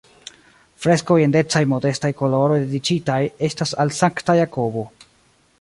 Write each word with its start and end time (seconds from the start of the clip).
Freskoj 0.85 1.17
en 1.25 1.35
decaj-modestaj 1.35 2.11
koloroj 2.23 2.57
dediĉitaj 2.65 3.21
estas 3.49 3.77
al 3.85 3.97
Sankta 4.03 4.41
Jakobo. 4.45 4.91